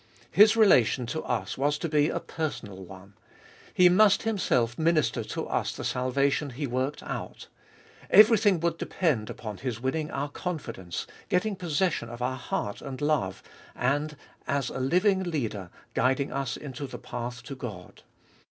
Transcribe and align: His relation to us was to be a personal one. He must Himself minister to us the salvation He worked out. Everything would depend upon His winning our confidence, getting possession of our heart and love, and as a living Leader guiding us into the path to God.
His 0.31 0.57
relation 0.57 1.05
to 1.05 1.21
us 1.25 1.59
was 1.59 1.77
to 1.77 1.87
be 1.87 2.09
a 2.09 2.19
personal 2.19 2.83
one. 2.83 3.13
He 3.71 3.87
must 3.87 4.23
Himself 4.23 4.75
minister 4.79 5.23
to 5.25 5.45
us 5.47 5.73
the 5.75 5.83
salvation 5.83 6.49
He 6.49 6.65
worked 6.65 7.03
out. 7.03 7.45
Everything 8.09 8.59
would 8.61 8.79
depend 8.79 9.29
upon 9.29 9.57
His 9.57 9.79
winning 9.79 10.09
our 10.09 10.29
confidence, 10.29 11.05
getting 11.29 11.55
possession 11.55 12.09
of 12.09 12.19
our 12.23 12.35
heart 12.37 12.81
and 12.81 12.99
love, 12.99 13.43
and 13.75 14.17
as 14.47 14.69
a 14.71 14.79
living 14.79 15.21
Leader 15.21 15.69
guiding 15.93 16.31
us 16.33 16.57
into 16.57 16.87
the 16.87 16.97
path 16.97 17.43
to 17.43 17.53
God. 17.55 18.01